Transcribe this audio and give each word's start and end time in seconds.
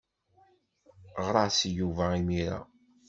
Ɣer-as 1.23 1.59
i 1.69 1.71
Yuba 1.77 2.05
imir-a. 2.19 2.59